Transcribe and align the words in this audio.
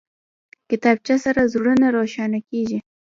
کتابچه 0.69 1.15
سره 1.25 1.41
زړونه 1.53 1.87
روښانه 1.97 2.39
کېږي 2.49 2.79